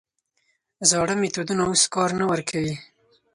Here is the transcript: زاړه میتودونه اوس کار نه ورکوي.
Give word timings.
زاړه 0.89 1.13
میتودونه 1.21 1.61
اوس 1.69 1.83
کار 1.93 2.09
نه 2.19 2.25
ورکوي. 2.31 2.75